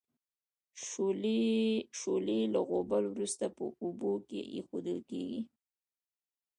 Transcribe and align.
شولې 1.99 2.39
له 2.53 2.59
غوبل 2.69 3.03
وروسته 3.09 3.45
په 3.55 3.63
اوبو 3.83 4.13
کې 4.27 4.39
اېښودل 4.53 4.99
کیږي. 5.09 5.41